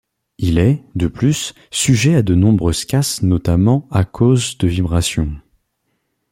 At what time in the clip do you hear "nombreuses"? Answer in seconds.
2.33-2.85